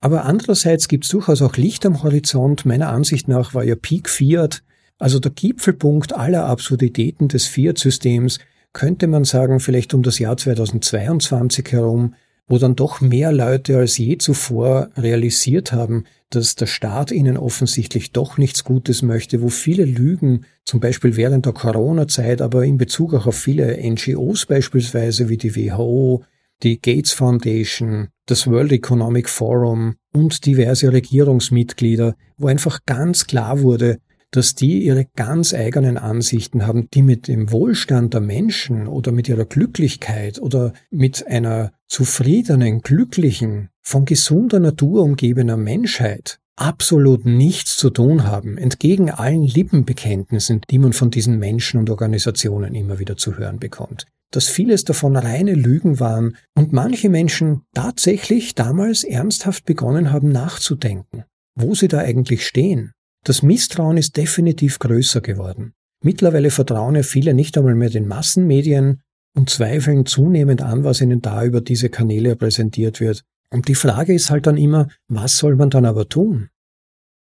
[0.00, 2.66] Aber andererseits gibt es durchaus auch Licht am Horizont.
[2.66, 4.64] Meiner Ansicht nach war ja Peak Fiat,
[4.98, 8.40] also der Gipfelpunkt aller Absurditäten des Fiat-Systems,
[8.72, 12.14] könnte man sagen, vielleicht um das Jahr 2022 herum,
[12.48, 18.12] wo dann doch mehr Leute als je zuvor realisiert haben, dass der Staat ihnen offensichtlich
[18.12, 23.14] doch nichts Gutes möchte, wo viele Lügen, zum Beispiel während der Corona-Zeit, aber in Bezug
[23.14, 26.24] auch auf viele NGOs beispielsweise wie die WHO,
[26.62, 33.98] die Gates Foundation, das World Economic Forum und diverse Regierungsmitglieder, wo einfach ganz klar wurde,
[34.32, 39.28] dass die ihre ganz eigenen Ansichten haben, die mit dem Wohlstand der Menschen oder mit
[39.28, 47.90] ihrer Glücklichkeit oder mit einer zufriedenen, glücklichen, von gesunder Natur umgebener Menschheit absolut nichts zu
[47.90, 53.36] tun haben, entgegen allen Lippenbekenntnissen, die man von diesen Menschen und Organisationen immer wieder zu
[53.36, 54.06] hören bekommt.
[54.30, 61.24] Dass vieles davon reine Lügen waren und manche Menschen tatsächlich damals ernsthaft begonnen haben nachzudenken,
[61.54, 62.92] wo sie da eigentlich stehen,
[63.24, 65.74] das Misstrauen ist definitiv größer geworden.
[66.02, 69.02] Mittlerweile vertrauen ja viele nicht einmal mehr den Massenmedien
[69.34, 73.22] und zweifeln zunehmend an, was ihnen da über diese Kanäle präsentiert wird.
[73.50, 76.48] Und die Frage ist halt dann immer, was soll man dann aber tun?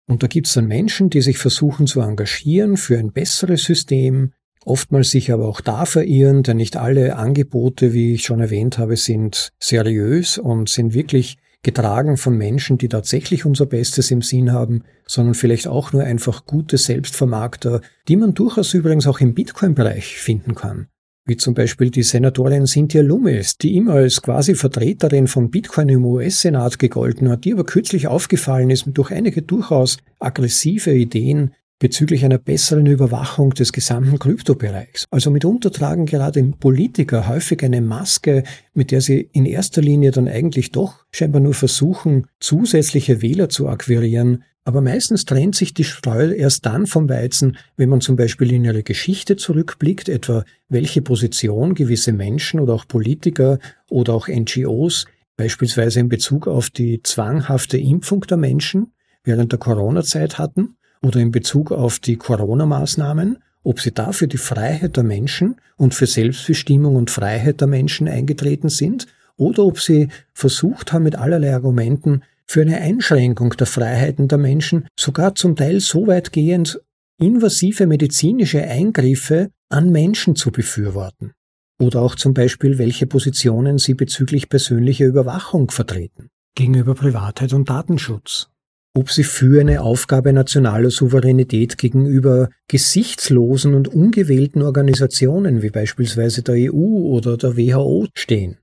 [0.07, 4.33] Und da gibt es dann Menschen, die sich versuchen zu engagieren für ein besseres System,
[4.65, 8.97] oftmals sich aber auch da verirren, denn nicht alle Angebote, wie ich schon erwähnt habe,
[8.97, 14.83] sind seriös und sind wirklich getragen von Menschen, die tatsächlich unser Bestes im Sinn haben,
[15.05, 20.55] sondern vielleicht auch nur einfach gute Selbstvermarkter, die man durchaus übrigens auch im Bitcoin-Bereich finden
[20.55, 20.87] kann.
[21.25, 26.03] Wie zum Beispiel die Senatorin Cynthia Lummis, die immer als quasi Vertreterin von Bitcoin im
[26.03, 32.37] US-Senat gegolten hat, die aber kürzlich aufgefallen ist durch einige durchaus aggressive Ideen, bezüglich einer
[32.37, 35.05] besseren Überwachung des gesamten Kryptobereichs.
[35.09, 38.43] Also mitunter tragen gerade Politiker häufig eine Maske,
[38.75, 43.67] mit der sie in erster Linie dann eigentlich doch scheinbar nur versuchen, zusätzliche Wähler zu
[43.67, 48.53] akquirieren, aber meistens trennt sich die Streu erst dann vom Weizen, wenn man zum Beispiel
[48.53, 53.57] in ihre Geschichte zurückblickt, etwa welche Position gewisse Menschen oder auch Politiker
[53.89, 60.37] oder auch NGOs beispielsweise in Bezug auf die zwanghafte Impfung der Menschen während der Corona-Zeit
[60.37, 65.55] hatten oder in Bezug auf die Corona-Maßnahmen, ob sie da für die Freiheit der Menschen
[65.77, 71.15] und für Selbstbestimmung und Freiheit der Menschen eingetreten sind oder ob sie versucht haben, mit
[71.15, 76.81] allerlei Argumenten für eine Einschränkung der Freiheiten der Menschen, sogar zum Teil so weitgehend
[77.17, 81.33] invasive medizinische Eingriffe an Menschen zu befürworten.
[81.79, 88.49] Oder auch zum Beispiel, welche Positionen sie bezüglich persönlicher Überwachung vertreten, gegenüber Privatheit und Datenschutz
[88.93, 96.73] ob sie für eine Aufgabe nationaler Souveränität gegenüber gesichtslosen und ungewählten Organisationen wie beispielsweise der
[96.73, 98.57] EU oder der WHO stehen.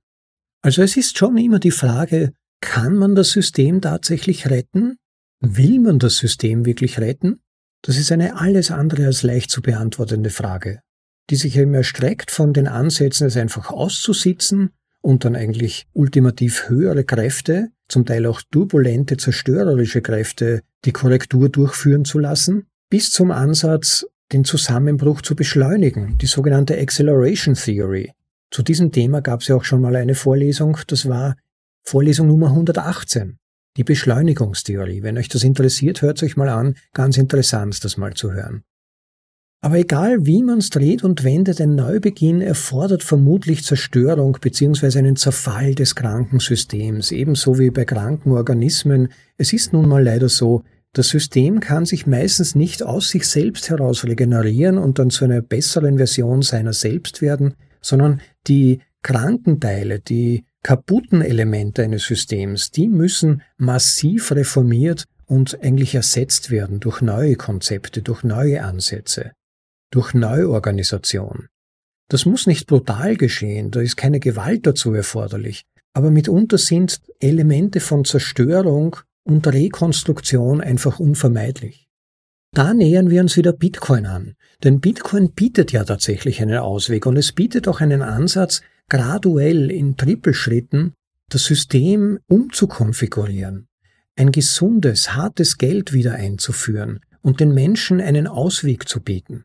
[0.63, 4.97] Also es ist schon immer die Frage, kann man das System tatsächlich retten?
[5.41, 7.41] Will man das System wirklich retten?
[7.83, 10.81] Das ist eine alles andere als leicht zu beantwortende Frage,
[11.31, 17.05] die sich eben erstreckt von den Ansätzen, es einfach auszusitzen und dann eigentlich ultimativ höhere
[17.05, 24.07] Kräfte, zum Teil auch turbulente, zerstörerische Kräfte, die Korrektur durchführen zu lassen, bis zum Ansatz,
[24.33, 28.13] den Zusammenbruch zu beschleunigen, die sogenannte Acceleration Theory.
[28.51, 31.37] Zu diesem Thema gab es ja auch schon mal eine Vorlesung, das war
[31.83, 33.39] Vorlesung Nummer 118,
[33.77, 35.03] die Beschleunigungstheorie.
[35.03, 38.65] Wenn euch das interessiert, hört es euch mal an, ganz interessant, das mal zu hören.
[39.61, 44.99] Aber egal wie man's dreht und wendet, ein Neubeginn erfordert vermutlich Zerstörung bzw.
[44.99, 49.09] einen Zerfall des Krankensystems, ebenso wie bei kranken Organismen.
[49.37, 53.69] Es ist nun mal leider so, das System kann sich meistens nicht aus sich selbst
[53.69, 60.45] heraus regenerieren und dann zu einer besseren Version seiner selbst werden, sondern die Krankenteile, die
[60.63, 68.03] kaputten Elemente eines Systems, die müssen massiv reformiert und eigentlich ersetzt werden durch neue Konzepte,
[68.03, 69.33] durch neue Ansätze,
[69.91, 71.49] durch Neuorganisation.
[72.09, 77.81] Das muss nicht brutal geschehen, da ist keine Gewalt dazu erforderlich, aber mitunter sind Elemente
[77.81, 81.87] von Zerstörung und Rekonstruktion einfach unvermeidlich.
[82.53, 87.17] Da nähern wir uns wieder Bitcoin an, denn Bitcoin bietet ja tatsächlich einen Ausweg und
[87.17, 90.95] es bietet auch einen Ansatz, graduell in Trippelschritten
[91.29, 93.69] das System umzukonfigurieren,
[94.17, 99.45] ein gesundes, hartes Geld wieder einzuführen und den Menschen einen Ausweg zu bieten.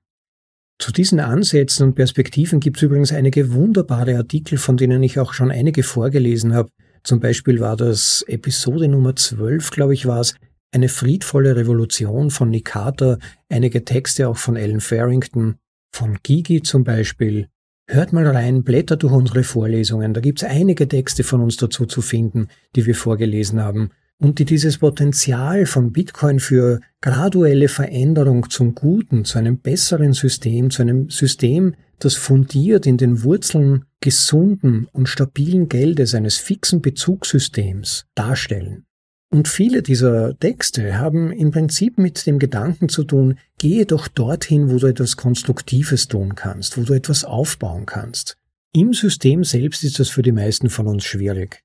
[0.84, 5.32] Zu diesen Ansätzen und Perspektiven gibt es übrigens einige wunderbare Artikel, von denen ich auch
[5.32, 6.72] schon einige vorgelesen habe.
[7.04, 10.36] Zum Beispiel war das Episode Nummer 12, glaube ich, war es,
[10.74, 13.17] eine friedvolle Revolution von Nick Carter,
[13.48, 15.56] einige Texte auch von Ellen Farrington,
[15.89, 17.48] von Gigi zum Beispiel.
[17.89, 22.02] Hört mal rein, blättert durch unsere Vorlesungen, da gibt's einige Texte von uns dazu zu
[22.02, 23.91] finden, die wir vorgelesen haben
[24.24, 30.72] und die dieses Potenzial von Bitcoin für graduelle Veränderung zum Guten, zu einem besseren System,
[30.72, 38.06] zu einem System, das fundiert in den Wurzeln gesunden und stabilen Geldes eines fixen Bezugssystems
[38.16, 38.86] darstellen.
[39.30, 44.70] Und viele dieser Texte haben im Prinzip mit dem Gedanken zu tun, gehe doch dorthin,
[44.70, 48.38] wo du etwas Konstruktives tun kannst, wo du etwas aufbauen kannst.
[48.74, 51.64] Im System selbst ist das für die meisten von uns schwierig.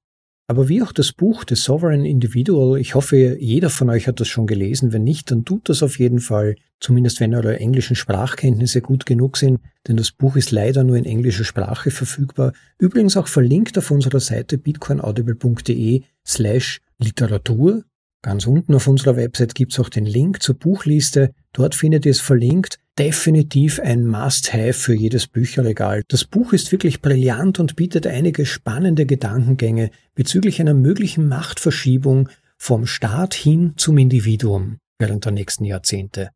[0.51, 4.29] Aber wie auch das Buch The Sovereign Individual, ich hoffe, jeder von euch hat das
[4.29, 4.95] schon gelesen.
[4.95, 9.37] Wenn nicht, dann tut das auf jeden Fall, zumindest wenn eure englischen Sprachkenntnisse gut genug
[9.37, 12.55] sind, denn das Buch ist leider nur in englischer Sprache verfügbar.
[12.79, 17.85] Übrigens auch verlinkt auf unserer Seite bitcoinaudible.de slash Literatur.
[18.29, 21.33] Ganz unten auf unserer Website gibt es auch den Link zur Buchliste.
[21.55, 22.79] Dort findet ihr es verlinkt.
[22.99, 26.03] Definitiv ein Must-Have für jedes Bücherregal.
[26.09, 32.85] Das Buch ist wirklich brillant und bietet einige spannende Gedankengänge bezüglich einer möglichen Machtverschiebung vom
[32.85, 36.29] Staat hin zum Individuum während der nächsten Jahrzehnte.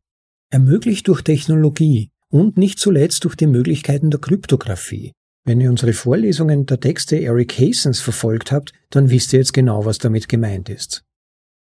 [0.49, 5.11] Ermöglicht durch Technologie und nicht zuletzt durch die Möglichkeiten der Kryptographie.
[5.45, 9.85] Wenn ihr unsere Vorlesungen der Texte Eric Hasens verfolgt habt, dann wisst ihr jetzt genau,
[9.85, 11.03] was damit gemeint ist.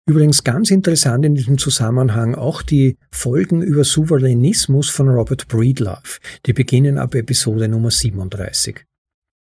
[0.09, 6.19] Übrigens ganz interessant in diesem Zusammenhang auch die Folgen über Souveränismus von Robert Breedlove.
[6.45, 8.85] Die beginnen ab Episode Nummer 37.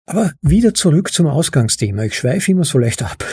[0.06, 2.02] Aber wieder zurück zum Ausgangsthema.
[2.02, 3.24] Ich schweife immer so leicht ab.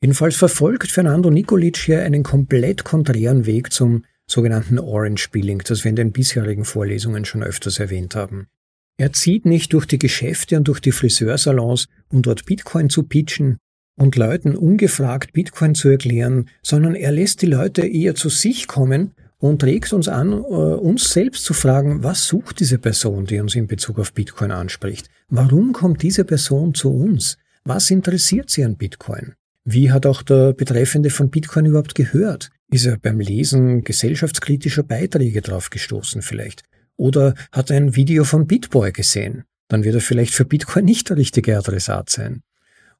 [0.00, 5.90] Jedenfalls verfolgt Fernando Nikolic hier einen komplett konträren Weg zum sogenannten Orange Billing, das wir
[5.90, 8.48] in den bisherigen Vorlesungen schon öfters erwähnt haben.
[8.96, 13.58] Er zieht nicht durch die Geschäfte und durch die Friseursalons, um dort Bitcoin zu pitchen
[13.96, 19.12] und Leuten ungefragt Bitcoin zu erklären, sondern er lässt die Leute eher zu sich kommen
[19.38, 23.54] und regt uns an, äh, uns selbst zu fragen, was sucht diese Person, die uns
[23.54, 25.08] in Bezug auf Bitcoin anspricht?
[25.28, 27.36] Warum kommt diese Person zu uns?
[27.64, 29.34] Was interessiert sie an Bitcoin?
[29.64, 32.50] Wie hat auch der Betreffende von Bitcoin überhaupt gehört?
[32.70, 36.62] Ist er beim Lesen gesellschaftskritischer Beiträge drauf gestoßen vielleicht?
[36.96, 39.44] Oder hat er ein Video von Bitboy gesehen?
[39.68, 42.42] Dann wird er vielleicht für Bitcoin nicht der richtige Adressat sein.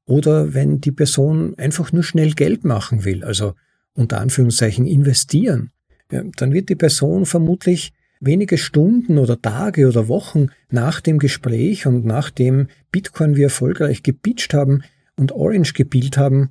[0.06, 3.54] Oder wenn die Person einfach nur schnell Geld machen will, also
[3.94, 5.70] unter Anführungszeichen investieren,
[6.08, 12.04] dann wird die Person vermutlich wenige Stunden oder Tage oder Wochen nach dem Gespräch und
[12.04, 14.82] nachdem Bitcoin wir erfolgreich gepitcht haben
[15.16, 16.50] und Orange gebildet haben,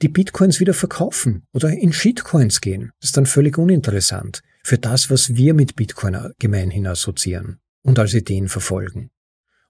[0.00, 2.90] die Bitcoins wieder verkaufen oder in Shitcoins gehen.
[3.00, 8.14] Das ist dann völlig uninteressant für das, was wir mit Bitcoin gemeinhin assoziieren und als
[8.14, 9.10] Ideen verfolgen.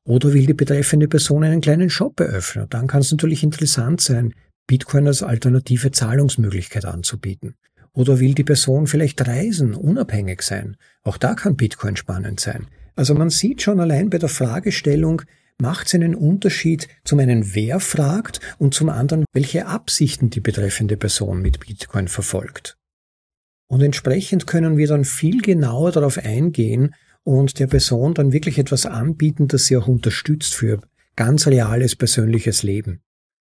[0.05, 2.67] Oder will die betreffende Person einen kleinen Shop eröffnen?
[2.71, 4.35] Dann kann es natürlich interessant sein,
[4.67, 7.55] Bitcoin als alternative Zahlungsmöglichkeit anzubieten.
[7.93, 10.77] Oder will die Person vielleicht reisen, unabhängig sein?
[11.03, 12.67] Auch da kann Bitcoin spannend sein.
[12.97, 15.23] Also man sieht schon allein bei der Fragestellung,
[15.61, 20.97] macht es einen Unterschied zum einen, wer fragt und zum anderen, welche Absichten die betreffende
[20.97, 22.77] Person mit Bitcoin verfolgt.
[23.69, 28.87] Und entsprechend können wir dann viel genauer darauf eingehen und der Person dann wirklich etwas
[28.87, 30.81] anbieten, das sie auch unterstützt für
[31.17, 33.01] ganz reales persönliches Leben.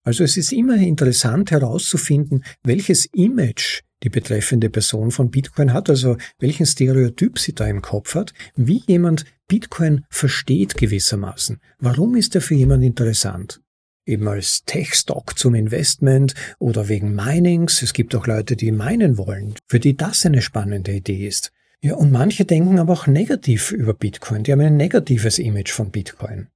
[0.03, 6.17] Also es ist immer interessant herauszufinden, welches Image die betreffende Person von Bitcoin hat, also
[6.39, 11.59] welchen Stereotyp sie da im Kopf hat, wie jemand Bitcoin versteht gewissermaßen.
[11.79, 13.61] Warum ist er für jemand interessant?
[14.07, 17.83] Eben als Tech-Stock zum Investment oder wegen Minings.
[17.83, 21.53] Es gibt auch Leute, die meinen wollen, für die das eine spannende Idee ist.
[21.83, 24.43] Ja, und manche denken aber auch negativ über Bitcoin.
[24.43, 26.49] Die haben ein negatives Image von Bitcoin.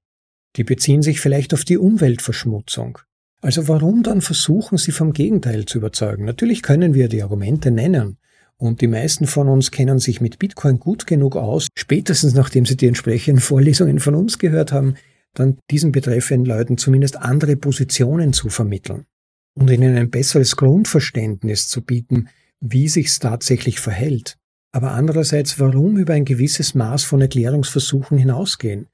[0.57, 2.99] Die beziehen sich vielleicht auf die Umweltverschmutzung.
[3.41, 6.25] Also warum dann versuchen, sie vom Gegenteil zu überzeugen?
[6.25, 8.19] Natürlich können wir die Argumente nennen.
[8.57, 12.77] Und die meisten von uns kennen sich mit Bitcoin gut genug aus, spätestens nachdem sie
[12.77, 14.95] die entsprechenden Vorlesungen von uns gehört haben,
[15.35, 19.07] dann diesen betreffenden Leuten zumindest andere Positionen zu vermitteln
[19.55, 22.29] und ihnen ein besseres Grundverständnis zu bieten,
[22.61, 24.39] wie sich's tatsächlich verhält.
[24.75, 28.89] Aber andererseits, warum über ein gewisses Maß von Erklärungsversuchen hinausgehen?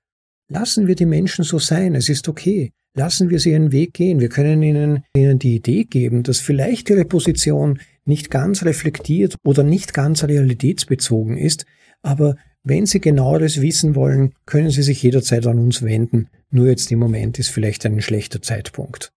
[0.51, 2.73] Lassen wir die Menschen so sein, es ist okay.
[2.95, 4.21] Lassen wir sie ihren Weg gehen.
[4.21, 9.63] Wir können ihnen, ihnen die Idee geben, dass vielleicht ihre Position nicht ganz reflektiert oder
[9.63, 11.65] nicht ganz realitätsbezogen ist,
[12.03, 16.29] aber wenn Sie genaueres wissen wollen, können Sie sich jederzeit an uns wenden.
[16.51, 19.13] Nur jetzt im Moment ist vielleicht ein schlechter Zeitpunkt.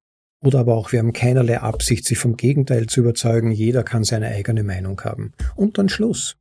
[0.45, 3.51] Oder aber auch, wir haben keinerlei Absicht, Sie vom Gegenteil zu überzeugen.
[3.51, 5.33] Jeder kann seine eigene Meinung haben.
[5.57, 6.37] Und dann Schluss.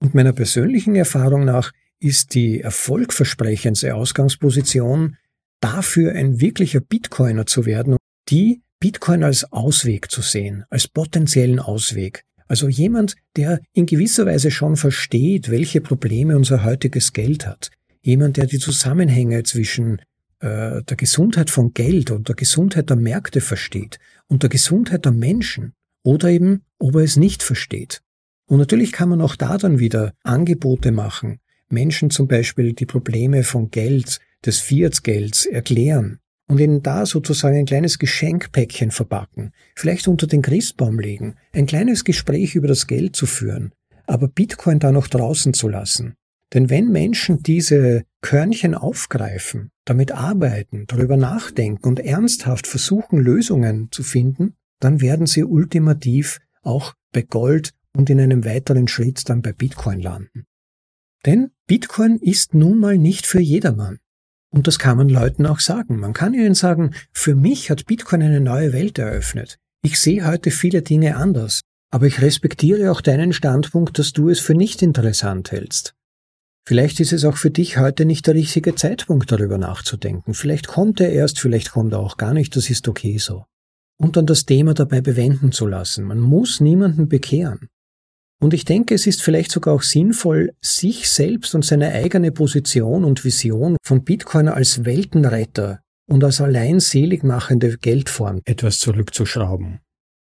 [0.00, 5.16] Und meiner persönlichen Erfahrung nach ist die erfolgversprechendste Ausgangsposition
[5.60, 7.96] dafür ein wirklicher Bitcoiner zu werden,
[8.28, 12.24] die Bitcoin als Ausweg zu sehen, als potenziellen Ausweg.
[12.48, 17.70] Also jemand, der in gewisser Weise schon versteht, welche Probleme unser heutiges Geld hat.
[18.00, 20.00] Jemand, der die Zusammenhänge zwischen
[20.40, 25.12] äh, der Gesundheit von Geld und der Gesundheit der Märkte versteht und der Gesundheit der
[25.12, 28.02] Menschen oder eben, ob er es nicht versteht.
[28.50, 33.44] Und natürlich kann man auch da dann wieder Angebote machen, Menschen zum Beispiel die Probleme
[33.44, 40.26] von Geld, des Fiat-Gelds erklären und ihnen da sozusagen ein kleines Geschenkpäckchen verpacken, vielleicht unter
[40.26, 43.72] den Christbaum legen, ein kleines Gespräch über das Geld zu führen,
[44.08, 46.14] aber Bitcoin da noch draußen zu lassen.
[46.52, 54.02] Denn wenn Menschen diese Körnchen aufgreifen, damit arbeiten, darüber nachdenken und ernsthaft versuchen, Lösungen zu
[54.02, 59.52] finden, dann werden sie ultimativ auch bei Gold und in einem weiteren Schritt dann bei
[59.52, 60.46] Bitcoin landen.
[61.26, 63.98] Denn Bitcoin ist nun mal nicht für jedermann.
[64.52, 65.98] Und das kann man Leuten auch sagen.
[65.98, 69.58] Man kann ihnen sagen, für mich hat Bitcoin eine neue Welt eröffnet.
[69.82, 74.40] Ich sehe heute viele Dinge anders, aber ich respektiere auch deinen Standpunkt, dass du es
[74.40, 75.94] für nicht interessant hältst.
[76.66, 80.34] Vielleicht ist es auch für dich heute nicht der richtige Zeitpunkt, darüber nachzudenken.
[80.34, 83.44] Vielleicht kommt er erst, vielleicht kommt er auch gar nicht, das ist okay so.
[83.98, 86.04] Und dann das Thema dabei bewenden zu lassen.
[86.04, 87.68] Man muss niemanden bekehren.
[88.40, 93.04] Und ich denke, es ist vielleicht sogar auch sinnvoll, sich selbst und seine eigene Position
[93.04, 99.80] und Vision von Bitcoin als Weltenretter und als allein selig machende Geldform etwas zurückzuschrauben.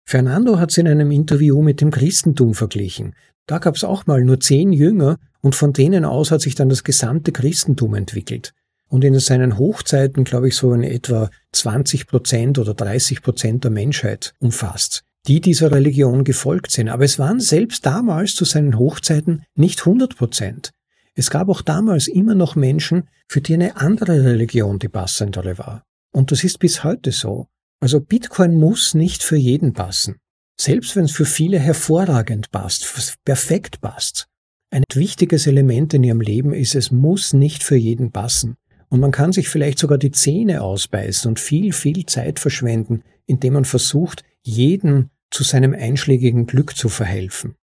[0.08, 3.16] Fernando hat es in einem Interview mit dem Christentum verglichen.
[3.48, 6.70] Da gab es auch mal nur zehn Jünger und von denen aus hat sich dann
[6.70, 8.54] das gesamte Christentum entwickelt.
[8.90, 13.72] Und in seinen Hochzeiten, glaube ich, so in etwa 20 Prozent oder 30 Prozent der
[13.72, 16.90] Menschheit umfasst die dieser Religion gefolgt sind.
[16.90, 20.72] Aber es waren selbst damals zu seinen Hochzeiten nicht 100 Prozent.
[21.16, 25.84] Es gab auch damals immer noch Menschen, für die eine andere Religion die passendere war.
[26.12, 27.48] Und das ist bis heute so.
[27.80, 30.16] Also Bitcoin muss nicht für jeden passen.
[30.60, 34.28] Selbst wenn es für viele hervorragend passt, perfekt passt.
[34.72, 38.56] Ein wichtiges Element in ihrem Leben ist, es muss nicht für jeden passen.
[38.90, 43.54] Und man kann sich vielleicht sogar die Zähne ausbeißen und viel, viel Zeit verschwenden, indem
[43.54, 47.56] man versucht, jeden zu seinem einschlägigen Glück zu verhelfen.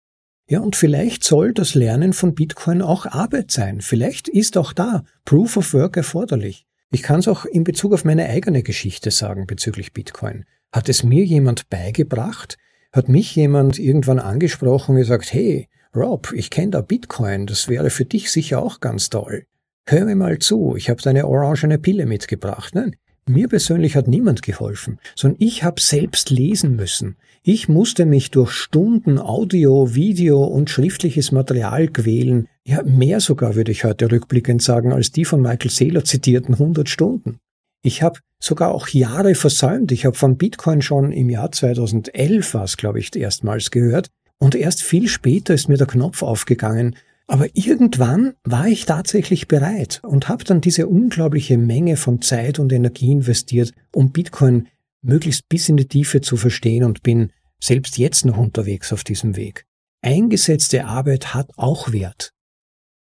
[0.50, 3.82] Ja, und vielleicht soll das Lernen von Bitcoin auch Arbeit sein.
[3.82, 6.66] Vielleicht ist auch da Proof of Work erforderlich.
[6.92, 10.46] Ich kann es auch in Bezug auf meine eigene Geschichte sagen bezüglich Bitcoin.
[10.72, 12.58] Hat es mir jemand beigebracht?
[12.92, 17.92] Hat mich jemand irgendwann angesprochen und gesagt, hey, Rob, ich kenne da Bitcoin, das wäre
[17.92, 19.46] für dich sicher auch ganz toll.
[19.86, 22.74] Hör mir mal zu, ich habe deine orangene Pille mitgebracht.
[22.74, 22.96] Nein,
[23.30, 27.16] mir persönlich hat niemand geholfen, sondern ich habe selbst lesen müssen.
[27.44, 32.48] Ich musste mich durch Stunden Audio, Video und schriftliches Material quälen.
[32.66, 36.90] Ja, mehr sogar würde ich heute rückblickend sagen, als die von Michael Saylor zitierten 100
[36.90, 37.40] Stunden.
[37.82, 39.92] Ich habe sogar auch Jahre versäumt.
[39.92, 44.10] Ich habe von Bitcoin schon im Jahr 2011 was, glaube ich, erstmals gehört.
[44.38, 46.96] Und erst viel später ist mir der Knopf aufgegangen,
[47.30, 52.74] aber irgendwann war ich tatsächlich bereit und habe dann diese unglaubliche Menge von Zeit und
[52.74, 54.68] Energie investiert, um Bitcoin
[55.04, 59.36] möglichst bis in die Tiefe zu verstehen und bin selbst jetzt noch unterwegs auf diesem
[59.36, 59.66] Weg.
[60.02, 62.34] Eingesetzte Arbeit hat auch Wert.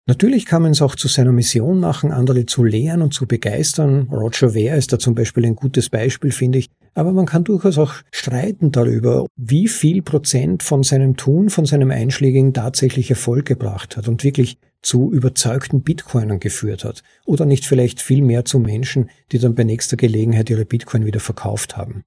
[0.06, 4.08] Natürlich kann man es auch zu seiner Mission machen, andere zu lehren und zu begeistern.
[4.10, 6.70] Roger Ware ist da zum Beispiel ein gutes Beispiel, finde ich.
[6.94, 11.92] Aber man kann durchaus auch streiten darüber, wie viel Prozent von seinem Tun, von seinem
[11.92, 17.05] Einschlägigen tatsächlich Erfolg gebracht hat und wirklich zu überzeugten Bitcoinern geführt hat.
[17.24, 21.20] Oder nicht vielleicht viel mehr zu Menschen, die dann bei nächster Gelegenheit ihre Bitcoin wieder
[21.20, 22.03] verkauft haben.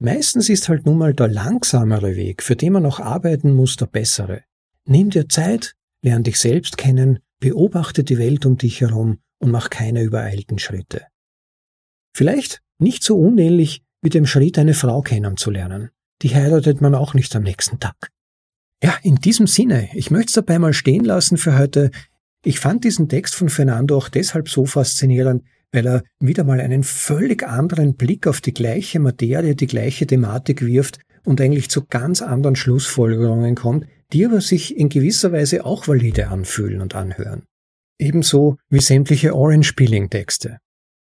[0.00, 3.86] Meistens ist halt nun mal der langsamere Weg, für den man noch arbeiten muss, der
[3.86, 4.42] bessere.
[4.84, 9.70] Nimm dir Zeit, Lern dich selbst kennen, beobachte die Welt um dich herum und mach
[9.70, 11.06] keine übereilten Schritte.
[12.14, 15.90] Vielleicht nicht so unähnlich wie dem Schritt, eine Frau kennenzulernen.
[16.20, 18.10] Die heiratet man auch nicht am nächsten Tag.
[18.82, 21.90] Ja, in diesem Sinne, ich möchte es dabei mal stehen lassen für heute.
[22.44, 25.42] Ich fand diesen Text von Fernando auch deshalb so faszinierend,
[25.72, 30.60] weil er wieder mal einen völlig anderen Blick auf die gleiche Materie, die gleiche Thematik
[30.60, 35.88] wirft und eigentlich zu ganz anderen Schlussfolgerungen kommt, die aber sich in gewisser Weise auch
[35.88, 37.42] valide anfühlen und anhören.
[37.98, 40.58] Ebenso wie sämtliche Orange-Peeling-Texte.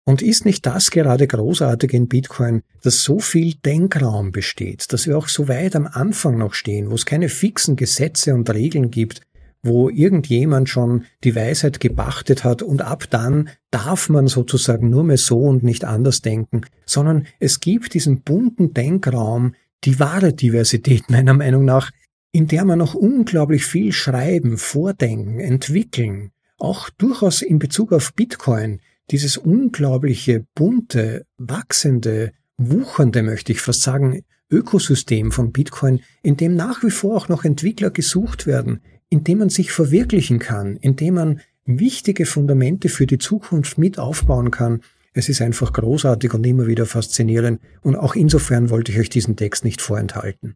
[0.05, 5.17] Und ist nicht das gerade großartig in Bitcoin, dass so viel Denkraum besteht, dass wir
[5.17, 9.21] auch so weit am Anfang noch stehen, wo es keine fixen Gesetze und Regeln gibt,
[9.63, 15.17] wo irgendjemand schon die Weisheit gebachtet hat und ab dann darf man sozusagen nur mehr
[15.17, 19.55] so und nicht anders denken, sondern es gibt diesen bunten Denkraum,
[19.85, 21.91] die wahre Diversität meiner Meinung nach,
[22.37, 28.83] in der man noch unglaublich viel schreiben, vordenken, entwickeln, auch durchaus in Bezug auf Bitcoin,
[29.11, 36.83] dieses unglaubliche, bunte, wachsende, wuchernde, möchte ich fast sagen, Ökosystem von Bitcoin, in dem nach
[36.83, 41.15] wie vor auch noch Entwickler gesucht werden, in dem man sich verwirklichen kann, in dem
[41.15, 44.83] man wichtige Fundamente für die Zukunft mit aufbauen kann.
[45.15, 49.37] Es ist einfach großartig und immer wieder faszinierend und auch insofern wollte ich euch diesen
[49.37, 50.55] Text nicht vorenthalten.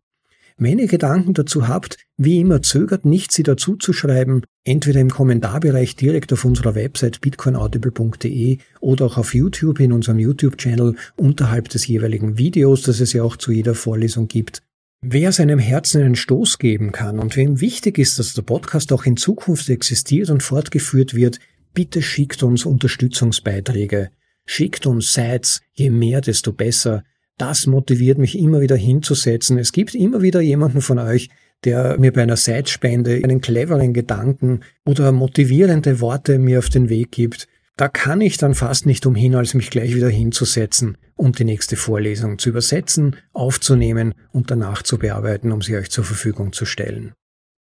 [0.62, 5.08] Wenn ihr Gedanken dazu habt, wie immer zögert nicht, sie dazu zu schreiben, entweder im
[5.08, 11.86] Kommentarbereich direkt auf unserer Website bitcoinaudible.de oder auch auf YouTube in unserem YouTube-Channel unterhalb des
[11.86, 14.62] jeweiligen Videos, das es ja auch zu jeder Vorlesung gibt.
[15.00, 19.06] Wer seinem Herzen einen Stoß geben kann und wem wichtig ist, dass der Podcast auch
[19.06, 21.38] in Zukunft existiert und fortgeführt wird,
[21.72, 24.10] bitte schickt uns Unterstützungsbeiträge.
[24.44, 27.02] Schickt uns Sites, je mehr, desto besser
[27.40, 29.58] das motiviert mich immer wieder hinzusetzen.
[29.58, 31.30] Es gibt immer wieder jemanden von euch,
[31.64, 37.12] der mir bei einer Seitspende einen cleveren Gedanken oder motivierende Worte mir auf den Weg
[37.12, 37.48] gibt.
[37.76, 41.76] Da kann ich dann fast nicht umhin, als mich gleich wieder hinzusetzen und die nächste
[41.76, 47.12] Vorlesung zu übersetzen, aufzunehmen und danach zu bearbeiten, um sie euch zur Verfügung zu stellen.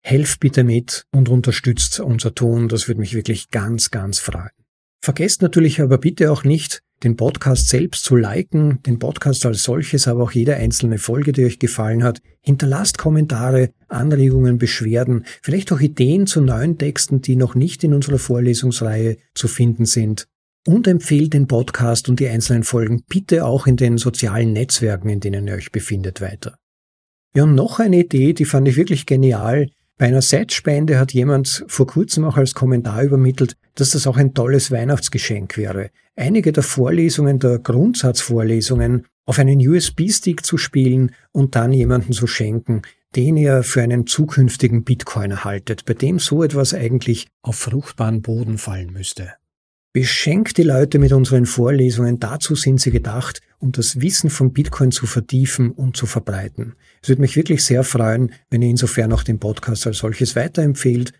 [0.03, 4.49] Helft bitte mit und unterstützt unser Ton, das würde mich wirklich ganz, ganz freuen.
[5.03, 10.07] Vergesst natürlich aber bitte auch nicht, den Podcast selbst zu liken, den Podcast als solches,
[10.07, 12.21] aber auch jede einzelne Folge, die euch gefallen hat.
[12.41, 18.17] Hinterlasst Kommentare, Anregungen, Beschwerden, vielleicht auch Ideen zu neuen Texten, die noch nicht in unserer
[18.17, 20.27] Vorlesungsreihe zu finden sind.
[20.65, 25.21] Und empfehlt den Podcast und die einzelnen Folgen bitte auch in den sozialen Netzwerken, in
[25.21, 26.57] denen ihr euch befindet, weiter.
[27.35, 29.69] Ja, und noch eine Idee, die fand ich wirklich genial.
[29.97, 34.35] Bei einer Setspende hat jemand vor kurzem auch als Kommentar übermittelt, dass das auch ein
[34.35, 35.89] tolles Weihnachtsgeschenk wäre.
[36.15, 42.83] Einige der Vorlesungen, der Grundsatzvorlesungen auf einen USB-Stick zu spielen und dann jemanden zu schenken,
[43.15, 48.59] den ihr für einen zukünftigen Bitcoiner haltet, bei dem so etwas eigentlich auf fruchtbaren Boden
[48.59, 49.33] fallen müsste.
[49.97, 54.91] Beschenkt die Leute mit unseren Vorlesungen, dazu sind sie gedacht, um das Wissen von Bitcoin
[54.91, 56.75] zu vertiefen und zu verbreiten.
[57.01, 61.13] Es würde mich wirklich sehr freuen, wenn ihr insofern auch den Podcast als solches weiterempfehlt.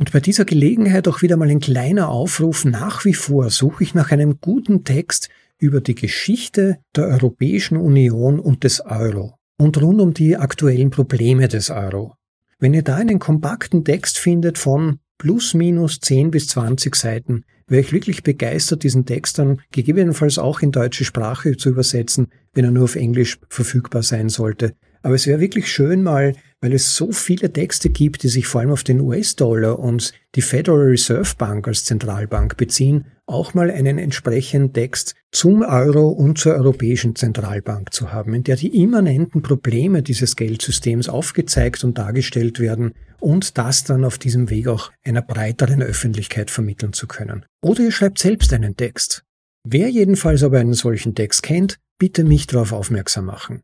[0.00, 2.64] Und bei dieser Gelegenheit auch wieder mal ein kleiner Aufruf.
[2.64, 5.28] Nach wie vor suche ich nach einem guten Text
[5.60, 11.46] über die Geschichte der Europäischen Union und des Euro und rund um die aktuellen Probleme
[11.46, 12.16] des Euro.
[12.58, 17.80] Wenn ihr da einen kompakten Text findet von plus minus 10 bis 20 Seiten, wäre
[17.80, 22.70] ich wirklich begeistert, diesen Text dann gegebenenfalls auch in deutsche Sprache zu übersetzen, wenn er
[22.70, 24.74] nur auf Englisch verfügbar sein sollte.
[25.02, 28.60] Aber es wäre wirklich schön mal, weil es so viele Texte gibt, die sich vor
[28.60, 33.98] allem auf den US-Dollar und die Federal Reserve Bank als Zentralbank beziehen, auch mal einen
[33.98, 40.02] entsprechenden Text zum Euro und zur Europäischen Zentralbank zu haben, in der die immanenten Probleme
[40.02, 45.82] dieses Geldsystems aufgezeigt und dargestellt werden und das dann auf diesem Weg auch einer breiteren
[45.82, 47.44] Öffentlichkeit vermitteln zu können.
[47.62, 49.24] Oder ihr schreibt selbst einen Text.
[49.64, 53.62] Wer jedenfalls aber einen solchen Text kennt, bitte mich darauf aufmerksam machen.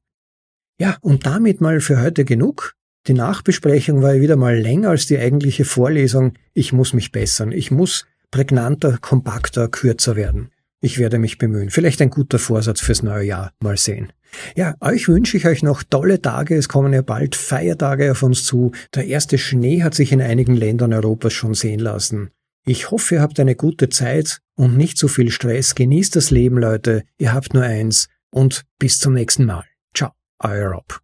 [0.78, 2.74] Ja, und damit mal für heute genug.
[3.06, 6.34] Die Nachbesprechung war wieder mal länger als die eigentliche Vorlesung.
[6.52, 7.52] Ich muss mich bessern.
[7.52, 10.50] Ich muss prägnanter, kompakter, kürzer werden.
[10.80, 11.70] Ich werde mich bemühen.
[11.70, 13.52] Vielleicht ein guter Vorsatz fürs neue Jahr.
[13.60, 14.12] Mal sehen.
[14.56, 16.56] Ja, euch wünsche ich euch noch tolle Tage.
[16.56, 18.72] Es kommen ja bald Feiertage auf uns zu.
[18.92, 22.30] Der erste Schnee hat sich in einigen Ländern Europas schon sehen lassen.
[22.66, 25.76] Ich hoffe, ihr habt eine gute Zeit und nicht zu viel Stress.
[25.76, 27.04] Genießt das Leben, Leute.
[27.18, 28.08] Ihr habt nur eins.
[28.32, 29.64] Und bis zum nächsten Mal.
[29.94, 30.10] Ciao,
[30.40, 31.00] euer Rob.